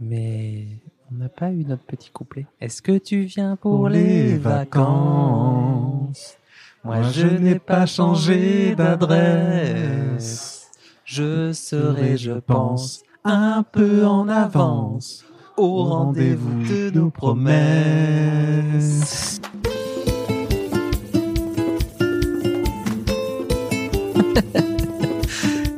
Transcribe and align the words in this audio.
Mais 0.00 0.66
on 1.12 1.18
n'a 1.18 1.28
pas 1.28 1.52
eu 1.52 1.64
notre 1.64 1.84
petit 1.84 2.10
couplet. 2.10 2.46
Est-ce 2.60 2.82
que 2.82 2.98
tu 2.98 3.22
viens 3.22 3.54
pour, 3.56 3.88
les 3.88 4.36
vacances? 4.36 6.36
Moi, 6.82 7.02
je 7.02 7.26
n'ai 7.26 7.60
pas 7.60 7.86
changé 7.86 8.74
d'adresse. 8.74 10.72
Je 11.04 11.52
serai, 11.52 12.16
je 12.16 12.32
pense, 12.32 13.04
un 13.22 13.62
peu 13.62 14.04
en 14.04 14.28
avance 14.28 15.24
au 15.56 15.84
rendez-vous 15.84 16.64
de 16.64 16.90
nos 16.90 17.10
promesses. 17.10 19.40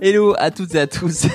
Hello 0.00 0.34
à 0.38 0.50
toutes 0.50 0.74
et 0.74 0.80
à 0.80 0.86
tous. 0.86 1.26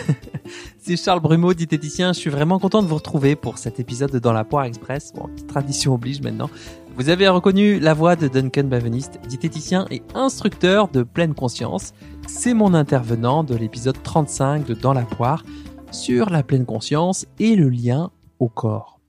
C'est 0.83 0.97
Charles 0.97 1.19
Brumeau, 1.19 1.53
diététicien. 1.53 2.11
Je 2.11 2.17
suis 2.17 2.31
vraiment 2.31 2.57
content 2.57 2.81
de 2.81 2.87
vous 2.87 2.95
retrouver 2.95 3.35
pour 3.35 3.59
cet 3.59 3.79
épisode 3.79 4.09
de 4.09 4.17
Dans 4.17 4.33
la 4.33 4.43
Poire 4.43 4.63
Express. 4.65 5.13
Bon, 5.13 5.29
tradition 5.47 5.93
oblige 5.93 6.21
maintenant. 6.21 6.49
Vous 6.95 7.09
avez 7.09 7.27
reconnu 7.27 7.79
la 7.79 7.93
voix 7.93 8.15
de 8.15 8.27
Duncan 8.27 8.63
Bavenist, 8.63 9.19
diététicien 9.27 9.85
et 9.91 10.01
instructeur 10.15 10.87
de 10.87 11.03
pleine 11.03 11.35
conscience. 11.35 11.93
C'est 12.25 12.55
mon 12.55 12.73
intervenant 12.73 13.43
de 13.43 13.53
l'épisode 13.53 14.01
35 14.01 14.65
de 14.65 14.73
Dans 14.73 14.93
la 14.93 15.03
Poire 15.03 15.45
sur 15.91 16.31
la 16.31 16.41
pleine 16.41 16.65
conscience 16.65 17.27
et 17.37 17.55
le 17.55 17.69
lien 17.69 18.09
au 18.39 18.49
corps. 18.49 18.99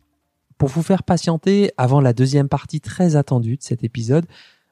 Pour 0.59 0.69
vous 0.69 0.83
faire 0.83 1.05
patienter 1.05 1.73
avant 1.79 2.03
la 2.03 2.13
deuxième 2.13 2.51
partie 2.51 2.83
très 2.83 3.17
attendue 3.17 3.57
de 3.57 3.63
cet 3.63 3.83
épisode, 3.83 4.27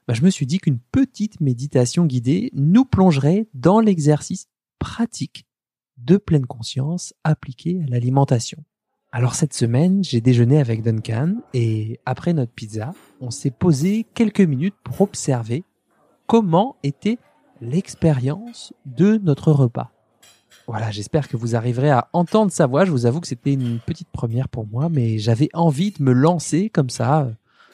bah, 0.07 0.13
je 0.13 0.21
me 0.21 0.29
suis 0.29 0.45
dit 0.45 0.59
qu'une 0.59 0.77
petite 0.91 1.41
méditation 1.41 2.05
guidée 2.05 2.51
nous 2.53 2.85
plongerait 2.85 3.47
dans 3.55 3.79
l'exercice 3.79 4.49
pratique 4.77 5.47
de 6.05 6.17
pleine 6.17 6.45
conscience 6.45 7.13
appliqué 7.23 7.81
à 7.83 7.89
l'alimentation. 7.89 8.63
Alors 9.11 9.35
cette 9.35 9.53
semaine, 9.53 10.03
j'ai 10.03 10.21
déjeuné 10.21 10.59
avec 10.59 10.83
Duncan 10.83 11.35
et 11.53 11.99
après 12.05 12.33
notre 12.33 12.53
pizza, 12.53 12.93
on 13.19 13.29
s'est 13.29 13.51
posé 13.51 14.05
quelques 14.13 14.41
minutes 14.41 14.75
pour 14.83 15.01
observer 15.01 15.63
comment 16.27 16.77
était 16.83 17.17
l'expérience 17.59 18.73
de 18.85 19.17
notre 19.17 19.51
repas. 19.51 19.91
Voilà, 20.67 20.91
j'espère 20.91 21.27
que 21.27 21.35
vous 21.35 21.57
arriverez 21.57 21.89
à 21.89 22.07
entendre 22.13 22.51
sa 22.51 22.67
voix. 22.67 22.85
Je 22.85 22.91
vous 22.91 23.05
avoue 23.05 23.19
que 23.19 23.27
c'était 23.27 23.51
une 23.51 23.79
petite 23.79 24.07
première 24.09 24.47
pour 24.47 24.65
moi, 24.65 24.87
mais 24.89 25.17
j'avais 25.17 25.49
envie 25.53 25.91
de 25.91 26.01
me 26.01 26.13
lancer 26.13 26.69
comme 26.69 26.89
ça, 26.89 27.29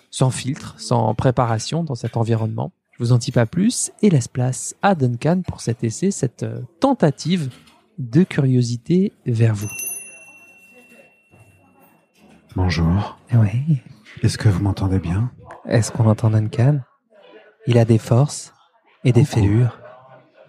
sans 0.09 0.31
filtre, 0.31 0.73
sans 0.79 1.13
préparation 1.13 1.83
dans 1.83 1.93
cet 1.93 2.17
environnement. 2.17 2.71
Je 2.93 3.03
vous 3.03 3.11
en 3.11 3.19
dis 3.19 3.31
pas 3.31 3.45
plus 3.45 3.91
et 4.01 4.09
laisse 4.09 4.27
place 4.27 4.75
à 4.81 4.95
Duncan 4.95 5.43
pour 5.47 5.61
cet 5.61 5.83
essai, 5.83 6.09
cette 6.09 6.41
euh, 6.41 6.61
tentative 6.79 7.51
de 7.97 8.23
curiosité 8.23 9.13
vers 9.25 9.53
vous. 9.55 9.69
Bonjour. 12.55 13.17
Oui. 13.33 13.81
Est-ce 14.23 14.37
que 14.37 14.49
vous 14.49 14.61
m'entendez 14.61 14.99
bien? 14.99 15.31
Est-ce 15.67 15.91
qu'on 15.91 16.07
entend 16.07 16.29
Duncan 16.29 16.79
Il 17.67 17.77
a 17.77 17.85
des 17.85 17.97
forces 17.97 18.53
et 19.03 19.11
des 19.11 19.23
Coucou. 19.23 19.35
fêlures. 19.35 19.79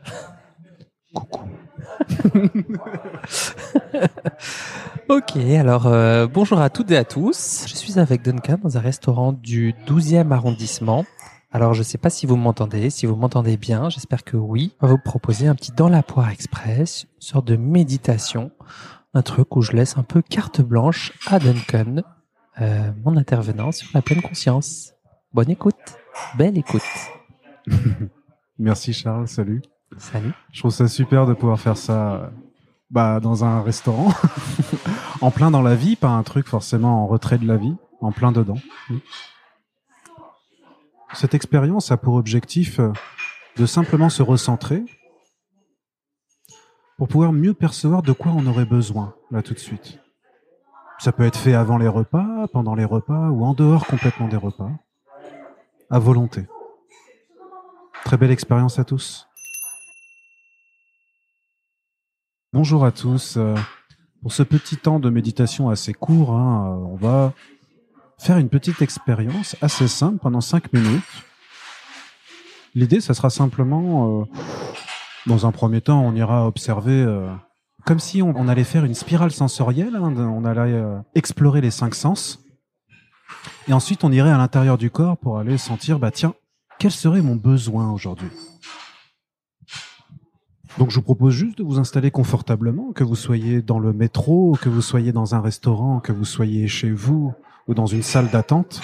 Coucou. 1.15 1.45
Ok, 5.11 5.37
alors 5.37 5.87
euh, 5.87 6.27
bonjour 6.27 6.61
à 6.61 6.69
toutes 6.69 6.91
et 6.91 6.97
à 6.99 7.05
tous. 7.05 7.65
Je 7.67 7.75
suis 7.75 7.99
avec 7.99 8.21
Duncan 8.21 8.59
dans 8.62 8.77
un 8.77 8.81
restaurant 8.81 9.33
du 9.33 9.73
12e 9.87 10.33
arrondissement. 10.33 11.07
Alors 11.51 11.73
je 11.73 11.83
sais 11.83 11.97
pas 11.97 12.11
si 12.11 12.27
vous 12.27 12.37
m'entendez, 12.37 12.91
si 12.91 13.07
vous 13.07 13.17
m'entendez 13.17 13.57
bien, 13.57 13.89
j'espère 13.89 14.23
que 14.23 14.37
oui. 14.37 14.75
On 14.81 14.87
va 14.87 14.93
vous 14.93 15.01
proposer 15.03 15.47
un 15.47 15.55
petit 15.55 15.73
dans 15.73 15.89
la 15.89 16.03
poire 16.03 16.29
express, 16.29 17.05
une 17.05 17.23
sorte 17.23 17.47
de 17.47 17.57
méditation, 17.57 18.51
un 19.15 19.23
truc 19.23 19.57
où 19.57 19.63
je 19.63 19.73
laisse 19.73 19.97
un 19.97 20.03
peu 20.03 20.21
carte 20.21 20.61
blanche 20.61 21.13
à 21.27 21.39
Duncan, 21.39 22.03
euh, 22.61 22.93
mon 23.03 23.17
intervenant 23.17 23.73
sur 23.73 23.89
la 23.95 24.03
pleine 24.03 24.21
conscience. 24.21 24.93
Bonne 25.33 25.51
écoute, 25.51 25.75
belle 26.37 26.59
écoute. 26.59 26.83
Merci 28.59 28.93
Charles, 28.93 29.28
salut. 29.28 29.62
Salut. 29.97 30.33
Je 30.53 30.61
trouve 30.61 30.71
ça 30.71 30.87
super 30.87 31.25
de 31.25 31.33
pouvoir 31.33 31.59
faire 31.59 31.78
ça 31.78 32.31
bah, 32.91 33.21
dans 33.21 33.45
un 33.45 33.62
restaurant, 33.62 34.12
en 35.22 35.31
plein 35.31 35.51
dans 35.51 35.62
la 35.62 35.75
vie, 35.75 35.97
pas 35.97 36.09
un 36.09 36.22
truc 36.25 36.47
forcément 36.47 37.05
en 37.05 37.06
retrait 37.06 37.39
de 37.39 37.47
la 37.47 37.56
vie, 37.56 37.75
en 38.03 38.12
plein 38.12 38.33
dedans. 38.33 38.59
Cette 41.15 41.35
expérience 41.35 41.91
a 41.91 41.97
pour 41.97 42.15
objectif 42.15 42.81
euh, 42.81 42.93
de 43.57 43.67
simplement 43.67 44.09
se 44.09 44.23
recentrer 44.23 44.85
pour 46.97 47.09
pouvoir 47.09 47.33
mieux 47.33 47.55
percevoir 47.55 48.03
de 48.03 48.13
quoi 48.13 48.33
on 48.33 48.47
aurait 48.47 48.67
besoin 48.67 49.15
là 49.31 49.43
tout 49.43 49.55
de 49.55 49.59
suite. 49.59 50.01
Ça 50.99 51.13
peut 51.13 51.25
être 51.25 51.39
fait 51.39 51.55
avant 51.55 51.79
les 51.79 51.89
repas, 51.89 52.49
pendant 52.53 52.75
les 52.75 52.85
repas 52.85 53.29
ou 53.29 53.45
en 53.45 53.55
dehors 53.55 53.87
complètement 53.87 54.29
des 54.29 54.37
repas, 54.37 54.71
à 55.91 55.99
volonté. 55.99 56.47
Très 58.05 58.17
belle 58.17 58.33
expérience 58.33 58.79
à 58.79 58.85
tous. 58.85 59.29
Bonjour 62.53 62.85
à 62.85 62.93
tous. 62.93 63.37
Euh, 63.37 63.55
Pour 64.23 64.33
ce 64.33 64.43
petit 64.43 64.77
temps 64.77 64.99
de 64.99 65.11
méditation 65.11 65.69
assez 65.69 65.95
court, 65.95 66.33
hein, 66.33 66.67
euh, 66.67 66.85
on 66.87 66.97
va 66.97 67.33
faire 68.19 68.39
une 68.39 68.49
petite 68.49 68.83
expérience 68.83 69.56
assez 69.62 69.89
simple 69.89 70.19
pendant 70.19 70.41
cinq 70.41 70.73
minutes. 70.73 71.25
L'idée, 72.75 73.01
ça 73.01 73.15
sera 73.15 73.31
simplement, 73.31 74.21
euh, 74.21 74.25
dans 75.27 75.47
un 75.47 75.53
premier 75.53 75.81
temps, 75.81 76.03
on 76.05 76.15
ira 76.15 76.47
observer, 76.47 77.03
euh, 77.03 77.33
comme 77.87 77.99
si 77.99 78.21
on, 78.21 78.49
allait 78.49 78.65
faire 78.65 78.84
une 78.84 78.95
spirale 78.95 79.31
sensorielle, 79.31 79.97
hein, 79.97 80.15
on 80.17 80.45
allait 80.45 80.75
euh, 80.75 80.99
explorer 81.15 81.61
les 81.61 81.71
cinq 81.71 81.95
sens. 81.95 82.45
Et 83.69 83.73
ensuite, 83.73 84.05
on 84.05 84.12
irait 84.12 84.31
à 84.31 84.39
l'intérieur 84.39 84.78
du 84.78 84.91
corps 84.91 85.17
pour 85.17 85.39
aller 85.39 85.59
sentir, 85.59 85.99
bah 85.99 86.11
tiens, 86.11 86.34
quel 86.78 86.91
serait 86.91 87.23
mon 87.23 87.37
besoin 87.37 87.91
aujourd'hui? 87.91 88.31
Donc 90.77 90.91
je 90.91 90.97
vous 90.97 91.03
propose 91.03 91.34
juste 91.34 91.59
de 91.59 91.65
vous 91.65 91.78
installer 91.78 92.11
confortablement, 92.11 92.93
que 92.93 93.03
vous 93.03 93.17
soyez 93.17 93.62
dans 93.62 93.81
le 93.81 93.93
métro, 93.93 94.57
que 94.61 94.69
vous 94.69 94.83
soyez 94.83 95.11
dans 95.11 95.34
un 95.34 95.41
restaurant, 95.41 95.99
que 95.99 96.12
vous 96.12 96.25
soyez 96.25 96.69
chez 96.69 96.93
vous 96.93 97.34
ou 97.69 97.75
dans 97.75 97.87
une 97.87 98.03
salle 98.03 98.29
d'attente, 98.29 98.81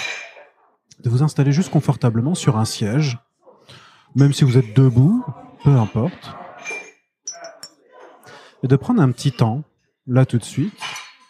de 1.01 1.11
vous 1.11 1.23
installer 1.23 1.53
juste 1.53 1.71
confortablement 1.71 2.35
sur 2.35 2.59
un 2.59 2.65
siège, 2.65 3.19
même 4.15 4.33
si 4.33 4.45
vous 4.45 4.57
êtes 4.59 4.77
debout, 4.77 5.25
peu 5.65 5.71
importe, 5.71 6.37
et 8.63 8.69
de 8.69 8.77
prendre 8.77 9.03
un 9.03 9.11
petit 9.11 9.33
temps, 9.33 9.63
là 10.07 10.27
tout 10.27 10.39
de 10.39 10.45
suite, 10.45 10.79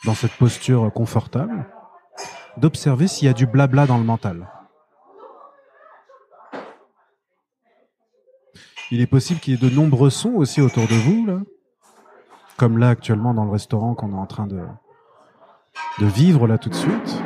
dans 0.04 0.14
cette 0.14 0.32
posture 0.32 0.92
confortable, 0.92 1.66
d'observer 2.56 3.08
s'il 3.08 3.26
y 3.26 3.30
a 3.30 3.34
du 3.34 3.46
blabla 3.46 3.86
dans 3.86 3.98
le 3.98 4.04
mental. 4.04 4.48
Il 8.90 9.00
est 9.00 9.06
possible 9.06 9.40
qu'il 9.40 9.54
y 9.54 9.56
ait 9.56 9.70
de 9.70 9.74
nombreux 9.74 10.10
sons 10.10 10.34
aussi 10.34 10.60
autour 10.60 10.86
de 10.86 10.94
vous, 10.94 11.26
là. 11.26 11.40
Comme 12.56 12.78
là, 12.78 12.90
actuellement, 12.90 13.34
dans 13.34 13.44
le 13.44 13.50
restaurant 13.50 13.94
qu'on 13.94 14.12
est 14.12 14.18
en 14.18 14.26
train 14.26 14.46
de, 14.46 14.60
de 15.98 16.06
vivre, 16.06 16.46
là, 16.46 16.58
tout 16.58 16.68
de 16.68 16.74
suite. 16.74 17.22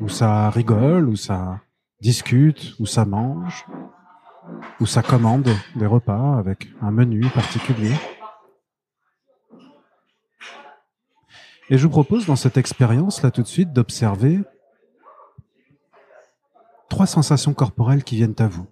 Où 0.00 0.08
ça 0.08 0.50
rigole, 0.50 1.08
où 1.08 1.16
ça 1.16 1.60
discute, 2.00 2.74
où 2.78 2.86
ça 2.86 3.04
mange, 3.04 3.66
où 4.80 4.86
ça 4.86 5.02
commande 5.02 5.48
des 5.76 5.86
repas 5.86 6.36
avec 6.38 6.68
un 6.82 6.90
menu 6.90 7.20
particulier. 7.30 7.94
Et 11.70 11.78
je 11.78 11.84
vous 11.84 11.90
propose, 11.90 12.26
dans 12.26 12.36
cette 12.36 12.58
expérience, 12.58 13.22
là, 13.22 13.30
tout 13.30 13.42
de 13.42 13.46
suite, 13.46 13.72
d'observer 13.72 14.40
trois 16.90 17.06
sensations 17.06 17.54
corporelles 17.54 18.04
qui 18.04 18.16
viennent 18.16 18.34
à 18.38 18.48
vous. 18.48 18.66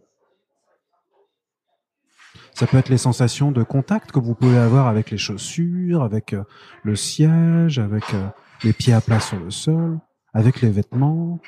Ça 2.54 2.66
peut 2.66 2.76
être 2.76 2.90
les 2.90 2.98
sensations 2.98 3.50
de 3.50 3.62
contact 3.62 4.12
que 4.12 4.18
vous 4.18 4.34
pouvez 4.34 4.58
avoir 4.58 4.86
avec 4.88 5.10
les 5.10 5.16
chaussures, 5.16 6.02
avec 6.02 6.34
euh, 6.34 6.44
le 6.82 6.94
siège, 6.96 7.78
avec 7.78 8.12
euh, 8.12 8.28
les 8.62 8.74
pieds 8.74 8.92
à 8.92 9.00
plat 9.00 9.20
sur 9.20 9.40
le 9.40 9.50
sol, 9.50 9.98
avec 10.34 10.60
les 10.60 10.70
vêtements. 10.70 11.40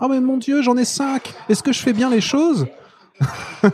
Oh 0.00 0.06
mais 0.08 0.20
mon 0.20 0.36
Dieu, 0.36 0.62
j'en 0.62 0.76
ai 0.76 0.84
cinq 0.84 1.34
Est-ce 1.48 1.62
que 1.62 1.72
je 1.72 1.80
fais 1.80 1.92
bien 1.92 2.08
les 2.08 2.20
choses? 2.20 2.68
Vous 3.62 3.70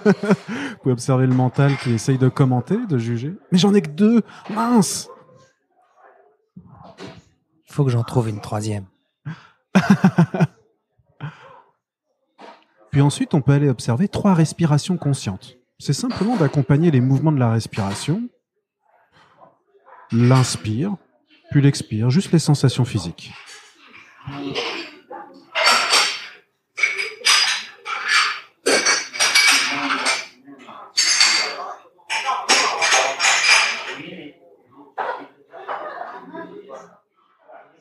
pouvez 0.82 0.92
observer 0.92 1.26
le 1.26 1.34
mental 1.34 1.76
qui 1.76 1.92
essaye 1.92 2.16
de 2.16 2.30
commenter, 2.30 2.78
de 2.86 2.96
juger. 2.96 3.34
Mais 3.52 3.58
j'en 3.58 3.74
ai 3.74 3.82
que 3.82 3.90
deux 3.90 4.22
Mince 4.48 5.10
Il 6.56 7.72
faut 7.72 7.84
que 7.84 7.90
j'en 7.90 8.04
trouve 8.04 8.30
une 8.30 8.40
troisième. 8.40 8.86
Puis 12.90 13.02
ensuite, 13.02 13.34
on 13.34 13.42
peut 13.42 13.52
aller 13.52 13.68
observer 13.68 14.08
trois 14.08 14.32
respirations 14.32 14.96
conscientes. 14.96 15.58
C'est 15.78 15.92
simplement 15.92 16.36
d'accompagner 16.36 16.90
les 16.90 17.00
mouvements 17.00 17.32
de 17.32 17.40
la 17.40 17.50
respiration 17.50 18.30
l'inspire, 20.12 20.96
puis 21.50 21.60
l'expire, 21.60 22.10
juste 22.10 22.32
les 22.32 22.38
sensations 22.38 22.84
physiques. 22.84 23.32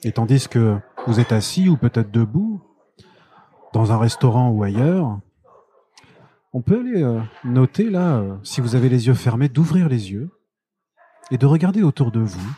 Et 0.05 0.11
tandis 0.11 0.49
que 0.49 0.77
vous 1.07 1.19
êtes 1.19 1.31
assis 1.31 1.69
ou 1.69 1.77
peut-être 1.77 2.11
debout, 2.11 2.61
dans 3.71 3.91
un 3.91 3.97
restaurant 3.97 4.49
ou 4.49 4.63
ailleurs, 4.63 5.19
on 6.51 6.61
peut 6.61 6.79
aller 6.79 7.01
euh, 7.01 7.19
noter 7.43 7.89
là, 7.89 8.17
euh, 8.17 8.35
si 8.43 8.61
vous 8.61 8.75
avez 8.75 8.89
les 8.89 9.07
yeux 9.07 9.13
fermés, 9.13 9.49
d'ouvrir 9.49 9.89
les 9.89 10.11
yeux 10.11 10.29
et 11.31 11.37
de 11.37 11.45
regarder 11.45 11.83
autour 11.83 12.11
de 12.11 12.19
vous, 12.19 12.55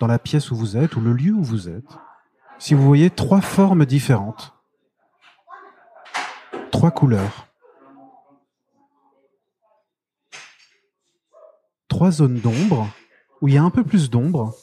dans 0.00 0.06
la 0.06 0.18
pièce 0.18 0.50
où 0.50 0.56
vous 0.56 0.76
êtes 0.76 0.96
ou 0.96 1.00
le 1.00 1.12
lieu 1.12 1.32
où 1.32 1.42
vous 1.42 1.68
êtes, 1.68 1.98
si 2.58 2.74
vous 2.74 2.82
voyez 2.82 3.10
trois 3.10 3.40
formes 3.40 3.84
différentes, 3.84 4.54
trois 6.70 6.90
couleurs, 6.90 7.48
trois 11.88 12.10
zones 12.10 12.40
d'ombre 12.40 12.88
où 13.40 13.48
il 13.48 13.54
y 13.54 13.58
a 13.58 13.62
un 13.62 13.70
peu 13.70 13.84
plus 13.84 14.10
d'ombre, 14.10 14.54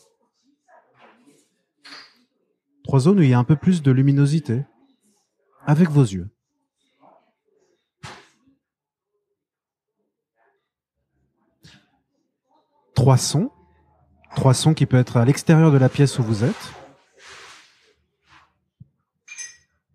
trois 2.83 2.99
zones 2.99 3.19
où 3.19 3.23
il 3.23 3.29
y 3.29 3.33
a 3.33 3.39
un 3.39 3.43
peu 3.43 3.55
plus 3.55 3.81
de 3.81 3.91
luminosité, 3.91 4.63
avec 5.65 5.89
vos 5.89 6.03
yeux. 6.03 6.29
Trois 13.01 13.17
sons, 13.17 13.49
trois 14.35 14.53
sons 14.53 14.75
qui 14.75 14.85
peuvent 14.85 14.99
être 14.99 15.17
à 15.17 15.25
l'extérieur 15.25 15.71
de 15.71 15.77
la 15.79 15.89
pièce 15.89 16.19
où 16.19 16.23
vous 16.23 16.43
êtes, 16.43 16.73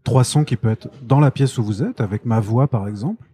trois 0.02 0.24
sons 0.24 0.42
qui 0.42 0.56
peuvent 0.56 0.72
être 0.72 0.90
dans 1.02 1.20
la 1.20 1.30
pièce 1.30 1.56
où 1.56 1.62
vous 1.62 1.84
êtes, 1.84 2.00
avec 2.00 2.24
ma 2.24 2.40
voix 2.40 2.66
par 2.66 2.88
exemple, 2.88 3.24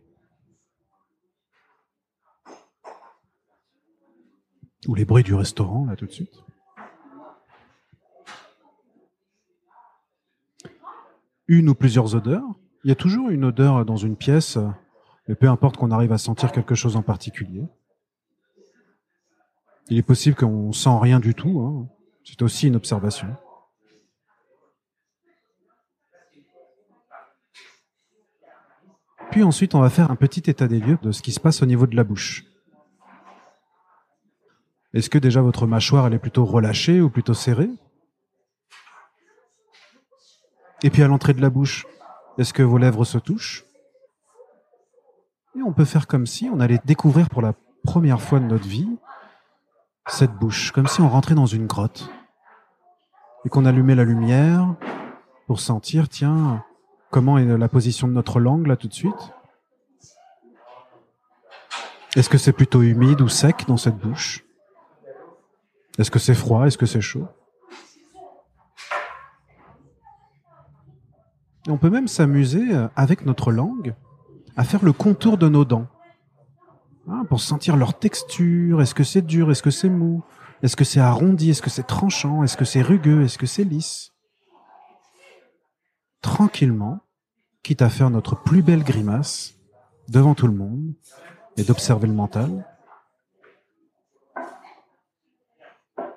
ou 4.89 4.95
les 4.95 5.07
bruits 5.07 5.25
du 5.25 5.33
restaurant 5.33 5.87
là 5.87 5.97
tout 5.97 6.05
de 6.05 6.13
suite. 6.13 6.45
Une 11.49 11.71
ou 11.71 11.75
plusieurs 11.75 12.15
odeurs. 12.15 12.45
Il 12.85 12.91
y 12.91 12.93
a 12.93 12.97
toujours 12.97 13.31
une 13.31 13.47
odeur 13.47 13.87
dans 13.87 13.97
une 13.97 14.17
pièce, 14.17 14.59
mais 15.29 15.35
peu 15.35 15.49
importe 15.49 15.79
qu'on 15.79 15.93
arrive 15.93 16.13
à 16.13 16.19
sentir 16.19 16.53
quelque 16.53 16.75
chose 16.75 16.95
en 16.95 17.03
particulier. 17.03 17.65
Il 19.89 19.99
est 19.99 20.03
possible 20.03 20.37
qu'on 20.37 20.73
sent 20.73 20.99
rien 21.01 21.21
du 21.21 21.35
tout. 21.35 21.61
Hein. 21.61 21.89
C'est 22.25 22.43
aussi 22.43 22.69
une 22.69 22.77
observation. 22.77 23.29
Puis 29.31 29.43
ensuite, 29.43 29.75
on 29.75 29.81
va 29.81 29.91
faire 29.91 30.11
un 30.11 30.17
petit 30.17 30.51
état 30.51 30.69
des 30.69 30.79
lieux 30.79 30.99
de 31.03 31.11
ce 31.11 31.23
qui 31.23 31.33
se 31.33 31.41
passe 31.41 31.63
au 31.63 31.67
niveau 31.67 31.87
de 31.87 31.97
la 31.97 32.05
bouche. 32.05 32.45
Est-ce 34.93 35.09
que 35.09 35.19
déjà 35.19 35.41
votre 35.41 35.67
mâchoire 35.67 36.13
est 36.13 36.19
plutôt 36.19 36.45
relâchée 36.45 37.01
ou 37.01 37.09
plutôt 37.09 37.33
serrée? 37.33 37.71
Et 40.83 40.91
puis 40.91 41.03
à 41.03 41.09
l'entrée 41.09 41.33
de 41.33 41.41
la 41.41 41.49
bouche, 41.49 41.87
est-ce 42.37 42.53
que 42.53 42.63
vos 42.63 42.77
lèvres 42.77 43.05
se 43.05 43.17
touchent? 43.17 43.65
Et 45.57 45.63
on 45.63 45.73
peut 45.73 45.85
faire 45.87 46.07
comme 46.07 46.27
si 46.27 46.51
on 46.53 46.61
allait 46.61 46.81
découvrir 46.85 47.31
pour 47.31 47.41
la 47.41 47.55
première 47.85 48.21
fois 48.21 48.39
de 48.39 48.45
notre 48.45 48.69
vie 48.69 48.99
cette 50.07 50.33
bouche, 50.33 50.73
comme 50.73 50.87
si 50.87 51.01
on 51.01 51.09
rentrait 51.09 51.35
dans 51.35 51.47
une 51.47 51.67
grotte. 51.67 52.11
Et 53.45 53.49
qu'on 53.49 53.65
allumait 53.65 53.95
la 53.95 54.05
lumière 54.05 54.75
pour 55.47 55.61
sentir, 55.61 56.09
tiens, 56.09 56.65
comment 57.11 57.39
est 57.39 57.45
la 57.45 57.69
position 57.69 58.09
de 58.09 58.13
notre 58.13 58.41
langue 58.41 58.67
là 58.67 58.77
tout 58.77 58.89
de 58.89 58.95
suite. 58.95 59.33
Est-ce 62.15 62.29
que 62.29 62.39
c'est 62.39 62.53
plutôt 62.53 62.83
humide 62.83 63.21
ou 63.21 63.29
sec 63.29 63.65
dans 63.67 63.77
cette 63.77 63.97
bouche? 63.97 64.45
Est-ce 65.99 66.11
que 66.11 66.19
c'est 66.19 66.35
froid? 66.35 66.67
Est-ce 66.67 66.79
que 66.79 66.87
c'est 66.87 67.01
chaud? 67.01 67.27
On 71.69 71.79
peut 71.79 71.91
même 71.91 72.09
s'amuser 72.09 72.63
avec 72.97 73.25
notre 73.25 73.53
langue 73.53 73.95
à 74.57 74.65
faire 74.65 74.85
le 74.85 74.93
contour 74.93 75.39
de 75.39 75.49
nos 75.49 75.65
dents. 75.65 75.87
Hein, 77.09 77.25
pour 77.29 77.41
sentir 77.41 77.77
leur 77.77 77.99
texture. 77.99 78.81
Est-ce 78.81 78.95
que 78.95 79.05
c'est 79.05 79.23
dur 79.23 79.51
Est-ce 79.51 79.63
que 79.63 79.71
c'est 79.71 79.89
mou? 79.89 80.23
Est-ce 80.63 80.77
que 80.77 80.85
c'est 80.85 81.01
arrondi 81.01 81.51
Est-ce 81.51 81.63
que 81.63 81.71
c'est 81.71 81.87
tranchant 81.87 82.45
Est-ce 82.45 82.57
que 82.57 82.65
c'est 82.65 82.83
rugueux 82.83 83.23
Est-ce 83.23 83.39
que 83.39 83.47
c'est 83.47 83.65
lisse? 83.65 84.13
Tranquillement, 86.21 87.01
quitte 87.65 87.83
à 87.83 87.89
faire 87.89 88.11
notre 88.11 88.37
plus 88.37 88.63
belle 88.63 88.85
grimace 88.85 89.55
devant 90.09 90.35
tout 90.35 90.47
le 90.47 90.55
monde 90.55 90.95
et 91.57 91.65
d'observer 91.65 92.07
le 92.07 92.15
mental. 92.15 92.65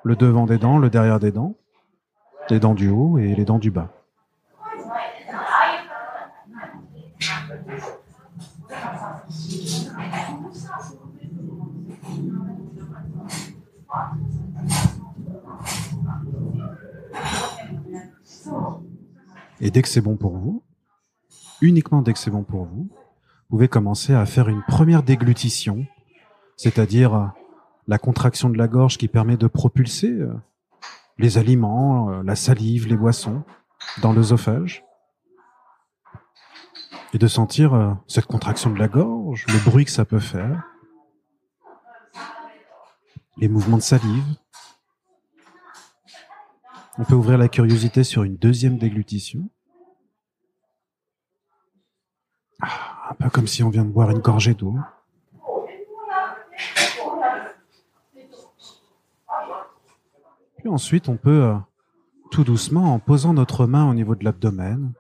Le 0.03 0.15
devant 0.15 0.45
des 0.45 0.59
dents, 0.59 0.77
le 0.77 0.91
derrière 0.91 1.19
des 1.19 1.31
dents, 1.31 1.55
les 2.51 2.59
dents 2.59 2.75
du 2.75 2.89
haut 2.89 3.17
et 3.17 3.33
les 3.33 3.45
dents 3.45 3.57
du 3.57 3.71
bas. 3.71 3.91
Et 19.61 19.71
dès 19.71 19.81
que 19.81 19.87
c'est 19.87 20.01
bon 20.01 20.17
pour 20.17 20.37
vous, 20.37 20.63
uniquement 21.61 22.01
dès 22.01 22.13
que 22.13 22.19
c'est 22.19 22.31
bon 22.31 22.43
pour 22.43 22.65
vous, 22.65 22.89
vous 23.49 23.57
pouvez 23.57 23.67
commencer 23.67 24.13
à 24.13 24.25
faire 24.25 24.49
une 24.49 24.63
première 24.63 25.03
déglutition, 25.03 25.85
c'est-à-dire 26.57 27.13
euh, 27.13 27.25
la 27.87 27.97
contraction 27.97 28.49
de 28.49 28.57
la 28.57 28.67
gorge 28.67 28.97
qui 28.97 29.07
permet 29.07 29.37
de 29.37 29.47
propulser 29.47 30.09
euh, 30.09 30.33
les 31.17 31.37
aliments, 31.37 32.09
euh, 32.09 32.23
la 32.23 32.35
salive, 32.35 32.87
les 32.87 32.97
boissons 32.97 33.43
dans 34.01 34.13
l'œsophage. 34.13 34.83
Et 37.13 37.17
de 37.17 37.27
sentir 37.27 37.97
cette 38.07 38.25
contraction 38.25 38.71
de 38.71 38.77
la 38.77 38.89
gorge, 38.89 39.45
le 39.47 39.63
bruit 39.63 39.85
que 39.85 39.91
ça 39.91 40.03
peut 40.03 40.19
faire, 40.19 40.61
les 43.37 43.47
mouvements 43.47 43.77
de 43.77 43.81
salive. 43.81 44.35
On 46.97 47.03
peut 47.03 47.15
ouvrir 47.15 47.37
la 47.37 47.49
curiosité 47.49 48.03
sur 48.05 48.23
une 48.23 48.37
deuxième 48.37 48.77
déglutition. 48.77 49.49
Ah, 52.61 53.09
un 53.09 53.15
peu 53.15 53.29
comme 53.29 53.47
si 53.47 53.63
on 53.63 53.69
vient 53.69 53.83
de 53.83 53.91
boire 53.91 54.11
une 54.11 54.19
gorgée 54.19 54.53
d'eau. 54.53 54.75
Puis 60.57 60.69
ensuite, 60.69 61.09
on 61.09 61.17
peut, 61.17 61.43
euh, 61.43 61.55
tout 62.31 62.45
doucement, 62.45 62.93
en 62.93 62.99
posant 62.99 63.33
notre 63.33 63.67
main 63.67 63.89
au 63.89 63.93
niveau 63.93 64.15
de 64.15 64.23
l'abdomen, 64.23 64.93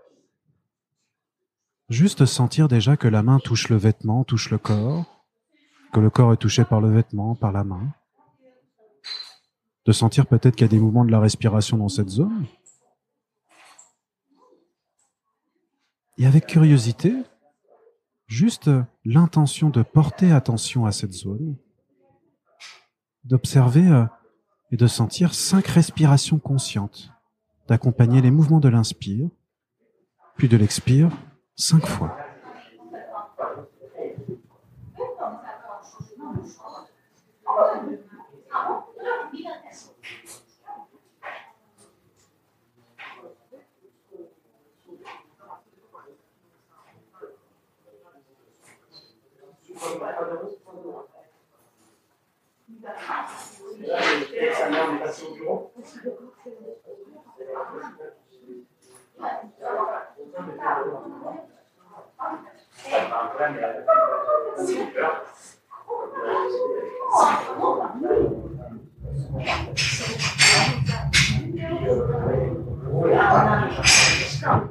juste 1.89 2.25
sentir 2.25 2.67
déjà 2.67 2.97
que 2.97 3.07
la 3.07 3.23
main 3.23 3.39
touche 3.39 3.69
le 3.69 3.77
vêtement, 3.77 4.25
touche 4.25 4.51
le 4.51 4.57
corps, 4.57 5.23
que 5.93 6.01
le 6.01 6.09
corps 6.09 6.33
est 6.33 6.37
touché 6.37 6.65
par 6.65 6.81
le 6.81 6.89
vêtement, 6.89 7.35
par 7.35 7.53
la 7.53 7.63
main. 7.63 7.93
De 9.85 9.91
sentir 9.91 10.25
peut-être 10.25 10.55
qu'il 10.55 10.65
y 10.65 10.69
a 10.69 10.71
des 10.71 10.79
mouvements 10.79 11.05
de 11.05 11.11
la 11.11 11.19
respiration 11.19 11.77
dans 11.77 11.89
cette 11.89 12.09
zone. 12.09 12.45
Et 16.17 16.25
avec 16.25 16.47
curiosité, 16.47 17.13
juste 18.27 18.69
l'intention 19.03 19.69
de 19.69 19.83
porter 19.83 20.31
attention 20.31 20.85
à 20.85 20.91
cette 20.91 21.13
zone, 21.13 21.57
d'observer 23.25 23.87
euh, 23.87 24.05
et 24.71 24.77
de 24.77 24.87
sentir 24.87 25.33
cinq 25.33 25.67
respirations 25.67 26.39
conscientes, 26.39 27.11
d'accompagner 27.67 28.21
les 28.21 28.31
mouvements 28.31 28.59
de 28.59 28.69
l'inspire, 28.69 29.29
puis 30.37 30.47
de 30.47 30.57
l'expire 30.57 31.11
cinq 31.55 31.85
fois. 31.85 32.17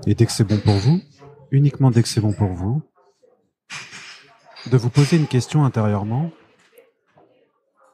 Et 0.07 0.15
dès 0.15 0.27
que 0.27 0.33
c'est 0.33 0.45
bon 0.45 0.59
pour 0.59 0.75
vous, 0.75 1.01
uniquement 1.51 1.91
dès 1.91 2.03
que 2.03 2.09
c'est 2.09 2.21
bon 2.21 2.33
pour 2.33 2.53
vous, 2.53 2.83
de 4.67 4.77
vous 4.77 4.91
poser 4.91 5.17
une 5.17 5.27
question 5.27 5.65
intérieurement. 5.65 6.31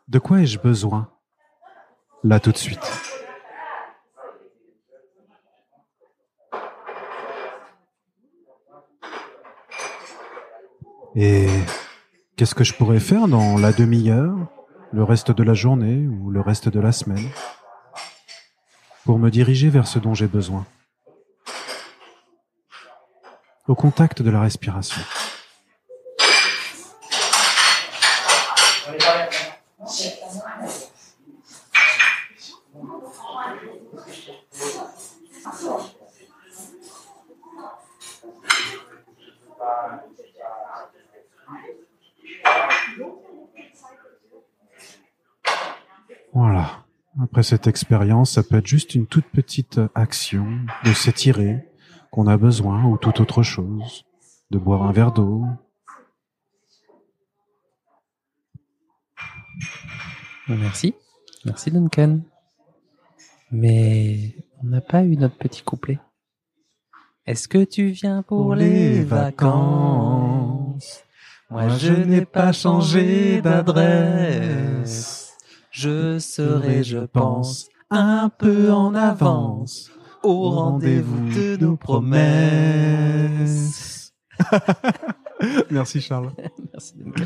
De 0.08 0.18
quoi 0.18 0.40
ai-je 0.40 0.58
besoin? 0.58 1.08
là 2.24 2.40
tout 2.40 2.52
de 2.52 2.58
suite. 2.58 2.80
Et 11.16 11.48
qu'est-ce 12.36 12.54
que 12.54 12.64
je 12.64 12.74
pourrais 12.74 13.00
faire 13.00 13.26
dans 13.26 13.58
la 13.58 13.72
demi-heure, 13.72 14.36
le 14.92 15.04
reste 15.04 15.30
de 15.30 15.42
la 15.42 15.54
journée 15.54 16.06
ou 16.06 16.30
le 16.30 16.40
reste 16.40 16.68
de 16.68 16.80
la 16.80 16.92
semaine 16.92 17.28
pour 19.04 19.18
me 19.18 19.30
diriger 19.30 19.70
vers 19.70 19.88
ce 19.88 19.98
dont 19.98 20.14
j'ai 20.14 20.28
besoin? 20.28 20.66
Au 23.66 23.74
contact 23.74 24.22
de 24.22 24.30
la 24.30 24.40
respiration. 24.40 25.02
Voilà. 46.32 46.84
Après 47.20 47.42
cette 47.42 47.66
expérience, 47.66 48.32
ça 48.32 48.42
peut 48.42 48.56
être 48.56 48.66
juste 48.66 48.94
une 48.94 49.06
toute 49.06 49.26
petite 49.26 49.80
action 49.94 50.46
de 50.84 50.92
s'étirer 50.92 51.68
qu'on 52.10 52.26
a 52.26 52.36
besoin 52.36 52.84
ou 52.84 52.96
toute 52.96 53.20
autre 53.20 53.42
chose, 53.42 54.04
de 54.50 54.58
boire 54.58 54.82
un 54.82 54.92
verre 54.92 55.12
d'eau. 55.12 55.44
Merci. 60.48 60.94
Merci 61.44 61.70
Duncan. 61.70 62.20
Mais 63.50 64.34
on 64.62 64.68
n'a 64.68 64.80
pas 64.80 65.04
eu 65.04 65.16
notre 65.16 65.36
petit 65.36 65.62
couplet. 65.62 65.98
Est-ce 67.26 67.48
que 67.48 67.64
tu 67.64 67.90
viens 67.90 68.22
pour, 68.22 68.54
les 68.54 69.02
vacances 69.02 71.04
Moi 71.50 71.68
je 71.68 71.92
n'ai 71.92 72.24
pas 72.24 72.52
changé 72.52 73.42
d'adresse. 73.42 75.19
Je 75.80 76.18
serai, 76.18 76.84
je 76.84 76.98
pense, 76.98 77.70
un 77.88 78.28
peu 78.28 78.70
en 78.70 78.94
avance 78.94 79.90
au 80.22 80.50
rendez-vous 80.50 81.30
de 81.30 81.56
nos 81.56 81.76
promesses. 81.78 82.20
Merci 85.70 86.02
Charles. 86.02 86.32
Merci 86.72 86.92
Duncan. 86.98 87.24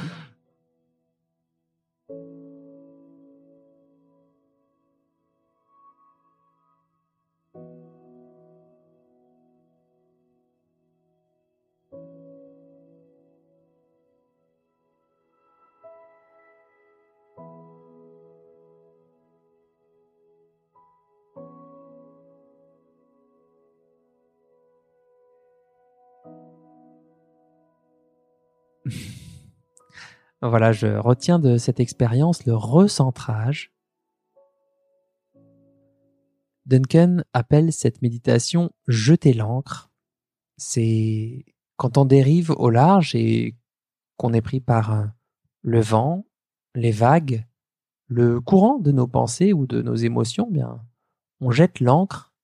Voilà, 30.43 30.73
je 30.73 30.87
retiens 30.99 31.39
de 31.39 31.57
cette 31.57 31.81
expérience 31.81 32.45
le 32.45 32.55
recentrage. 32.55 33.73
Duncan 36.67 37.23
appelle 37.33 37.73
cette 37.73 38.03
méditation 38.03 38.71
jeter 38.87 39.33
l'ancre. 39.33 39.91
C'est 40.59 41.47
quand 41.77 41.97
on 41.97 42.05
dérive 42.05 42.51
au 42.51 42.69
large 42.69 43.15
et 43.15 43.57
qu'on 44.19 44.35
est 44.35 44.43
pris 44.43 44.61
par 44.61 45.11
le 45.63 45.81
vent, 45.81 46.27
les 46.75 46.93
vagues, 46.93 47.47
le 48.07 48.39
courant 48.41 48.79
de 48.79 48.93
nos 48.93 49.07
pensées 49.07 49.55
ou 49.55 49.67
de 49.67 49.81
nos 49.81 49.97
émotions, 49.97 50.51
bien, 50.51 50.85
on 51.41 51.51
jette 51.51 51.81
l'ancre 51.81 52.35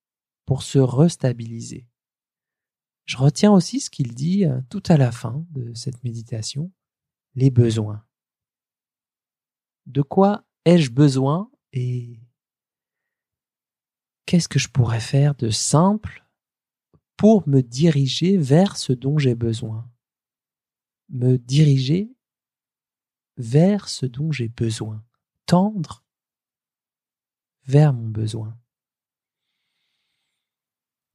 pour 0.47 0.63
se 0.63 0.79
restabiliser. 0.79 1.87
Je 3.11 3.17
retiens 3.17 3.51
aussi 3.51 3.81
ce 3.81 3.91
qu'il 3.91 4.15
dit 4.15 4.45
tout 4.69 4.85
à 4.87 4.97
la 4.97 5.11
fin 5.11 5.45
de 5.51 5.75
cette 5.75 6.05
méditation 6.05 6.71
les 7.35 7.51
besoins. 7.51 8.07
De 9.87 10.01
quoi 10.01 10.45
ai-je 10.65 10.93
besoin 10.93 11.51
et 11.73 12.21
qu'est-ce 14.27 14.47
que 14.47 14.61
je 14.61 14.69
pourrais 14.69 15.01
faire 15.01 15.35
de 15.35 15.51
simple 15.51 16.25
pour 17.17 17.49
me 17.49 17.63
diriger 17.63 18.37
vers 18.37 18.77
ce 18.77 18.93
dont 18.93 19.19
j'ai 19.19 19.35
besoin? 19.35 19.91
Me 21.09 21.37
diriger 21.37 22.15
vers 23.39 23.89
ce 23.89 24.07
dont 24.07 24.31
j'ai 24.31 24.49
besoin. 24.49 25.05
Tendre 25.47 26.05
vers 27.65 27.93
mon 27.93 28.07
besoin. 28.07 28.57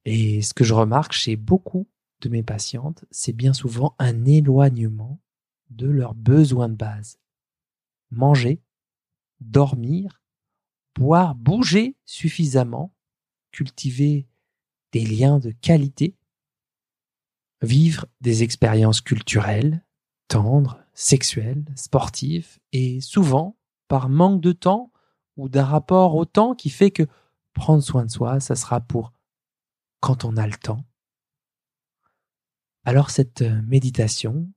Et 0.05 0.41
ce 0.41 0.53
que 0.53 0.63
je 0.63 0.73
remarque 0.73 1.13
chez 1.13 1.35
beaucoup 1.35 1.87
de 2.21 2.29
mes 2.29 2.43
patientes, 2.43 3.05
c'est 3.11 3.33
bien 3.33 3.53
souvent 3.53 3.95
un 3.99 4.25
éloignement 4.25 5.19
de 5.71 5.87
leurs 5.87 6.13
besoins 6.13 6.69
de 6.69 6.75
base. 6.75 7.19
Manger, 8.11 8.61
dormir, 9.41 10.21
boire, 10.95 11.35
bouger 11.35 11.95
suffisamment, 12.05 12.93
cultiver 13.51 14.27
des 14.91 15.05
liens 15.05 15.39
de 15.39 15.51
qualité, 15.51 16.15
vivre 17.61 18.05
des 18.21 18.43
expériences 18.43 19.01
culturelles, 19.01 19.83
tendres, 20.27 20.79
sexuelles, 20.93 21.65
sportives, 21.75 22.59
et 22.71 23.01
souvent, 23.01 23.57
par 23.87 24.07
manque 24.09 24.41
de 24.41 24.51
temps 24.51 24.91
ou 25.35 25.49
d'un 25.49 25.65
rapport 25.65 26.15
au 26.15 26.25
temps 26.25 26.55
qui 26.55 26.69
fait 26.69 26.91
que 26.91 27.03
prendre 27.53 27.83
soin 27.83 28.05
de 28.05 28.11
soi, 28.11 28.39
ça 28.39 28.55
sera 28.55 28.81
pour 28.81 29.11
quand 30.05 30.23
on 30.23 30.37
a 30.37 30.45
le 30.45 30.53
temps. 30.53 30.85
Alors 32.83 33.09
cette 33.09 33.41
méditation, 33.41 34.47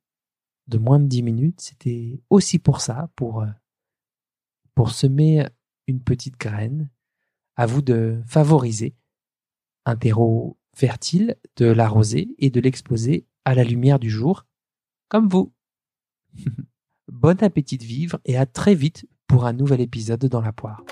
de 0.66 0.76
moins 0.76 1.00
de 1.00 1.06
10 1.06 1.22
minutes, 1.22 1.62
c'était 1.62 2.20
aussi 2.28 2.58
pour 2.58 2.82
ça, 2.82 3.08
pour, 3.16 3.40
euh, 3.40 3.46
pour 4.74 4.90
semer 4.90 5.46
une 5.86 6.02
petite 6.02 6.36
graine. 6.38 6.90
À 7.56 7.64
vous 7.64 7.80
de 7.80 8.20
favoriser 8.26 8.94
un 9.86 9.96
terreau 9.96 10.58
fertile, 10.76 11.34
de 11.56 11.64
l'arroser 11.64 12.28
et 12.36 12.50
de 12.50 12.60
l'exposer 12.60 13.26
à 13.46 13.54
la 13.54 13.64
lumière 13.64 13.98
du 13.98 14.10
jour, 14.10 14.44
comme 15.08 15.30
vous. 15.30 15.54
bon 17.08 17.42
appétit 17.42 17.78
de 17.78 17.84
vivre 17.84 18.20
et 18.26 18.36
à 18.36 18.44
très 18.44 18.74
vite 18.74 19.08
pour 19.26 19.46
un 19.46 19.54
nouvel 19.54 19.80
épisode 19.80 20.26
dans 20.26 20.42
la 20.42 20.52
poire. 20.52 20.84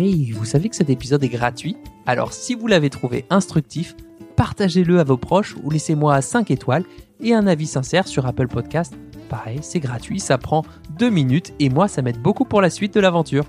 Hey, 0.00 0.30
vous 0.30 0.44
savez 0.44 0.68
que 0.68 0.76
cet 0.76 0.90
épisode 0.90 1.24
est 1.24 1.28
gratuit? 1.28 1.76
Alors 2.06 2.32
si 2.32 2.54
vous 2.54 2.68
l'avez 2.68 2.88
trouvé 2.88 3.24
instructif, 3.30 3.96
partagez-le 4.36 5.00
à 5.00 5.02
vos 5.02 5.16
proches 5.16 5.56
ou 5.64 5.70
laissez-moi 5.70 6.22
5 6.22 6.52
étoiles 6.52 6.84
et 7.20 7.34
un 7.34 7.48
avis 7.48 7.66
sincère 7.66 8.06
sur 8.06 8.24
Apple 8.24 8.46
Podcast. 8.46 8.94
Pareil, 9.28 9.58
c'est 9.60 9.80
gratuit, 9.80 10.20
ça 10.20 10.38
prend 10.38 10.62
2 11.00 11.10
minutes 11.10 11.52
et 11.58 11.68
moi 11.68 11.88
ça 11.88 12.00
m'aide 12.00 12.22
beaucoup 12.22 12.44
pour 12.44 12.60
la 12.60 12.70
suite 12.70 12.94
de 12.94 13.00
l'aventure. 13.00 13.46